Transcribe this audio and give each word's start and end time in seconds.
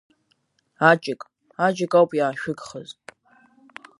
Аҷык, 0.89 1.21
аҷык 1.65 1.93
ауп 1.97 2.11
иаашәыгхаз! 2.15 2.89